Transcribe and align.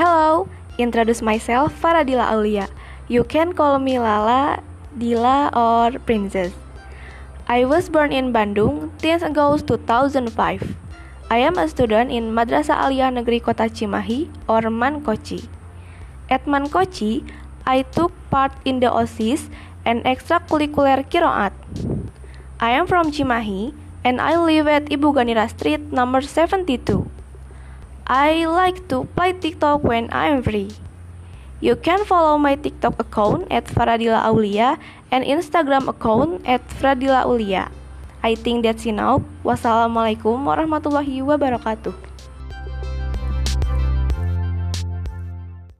Hello, 0.00 0.48
introduce 0.80 1.20
myself 1.20 1.76
Faradila 1.76 2.32
Aulia. 2.32 2.72
You 3.04 3.20
can 3.20 3.52
call 3.52 3.76
me 3.76 4.00
Lala, 4.00 4.64
Dila, 4.96 5.52
or 5.52 6.00
Princess. 6.08 6.56
I 7.44 7.68
was 7.68 7.92
born 7.92 8.08
in 8.08 8.32
Bandung 8.32 8.96
10 9.04 9.36
August 9.36 9.68
2005. 9.68 10.32
I 11.28 11.44
am 11.44 11.60
a 11.60 11.68
student 11.68 12.08
in 12.08 12.32
Madrasah 12.32 12.80
Aliyah 12.80 13.12
Negeri 13.12 13.44
Kota 13.44 13.68
Cimahi 13.68 14.32
or 14.48 14.72
Mankoci. 14.72 15.44
At 16.32 16.48
Mankoci, 16.48 17.20
I 17.68 17.84
took 17.84 18.16
part 18.32 18.56
in 18.64 18.80
the 18.80 18.88
OSIS 18.88 19.52
and 19.84 20.00
extracurricular 20.08 21.04
Kiroat. 21.12 21.52
I 22.56 22.72
am 22.72 22.88
from 22.88 23.12
Cimahi 23.12 23.76
and 24.00 24.16
I 24.16 24.40
live 24.40 24.64
at 24.66 24.88
Ibu 24.88 25.12
Ganira 25.12 25.44
Street 25.52 25.92
number 25.92 26.24
72. 26.24 27.19
I 28.10 28.42
like 28.42 28.90
to 28.90 29.06
play 29.14 29.30
TikTok 29.38 29.86
when 29.86 30.10
I'm 30.10 30.42
free. 30.42 30.74
You 31.62 31.78
can 31.78 32.02
follow 32.02 32.34
my 32.42 32.58
TikTok 32.58 32.98
account 32.98 33.46
at 33.54 33.70
Faradila 33.70 34.26
Aulia 34.26 34.82
and 35.14 35.22
Instagram 35.22 35.86
account 35.86 36.42
at 36.42 36.58
Faradila 36.74 37.22
Aulia. 37.22 37.70
I 38.18 38.34
think 38.34 38.66
that's 38.66 38.82
enough. 38.82 39.22
Wassalamualaikum 39.46 40.42
warahmatullahi 40.42 41.22
wabarakatuh. 41.22 42.09